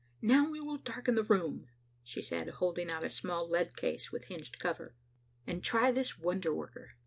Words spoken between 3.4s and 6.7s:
lead case with hinged cover, "and try this wonder